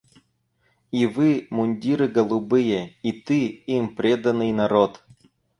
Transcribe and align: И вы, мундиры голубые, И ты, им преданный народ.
И 0.91 1.05
вы, 1.05 1.45
мундиры 1.51 2.07
голубые, 2.07 2.95
И 3.03 3.11
ты, 3.11 3.45
им 3.45 3.95
преданный 3.95 4.51
народ. 4.51 5.03